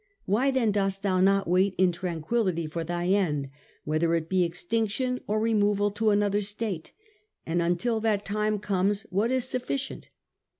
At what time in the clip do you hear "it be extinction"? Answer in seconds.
4.15-5.19